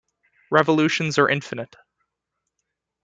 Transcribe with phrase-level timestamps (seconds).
[0.49, 1.75] Revolutions are infinite.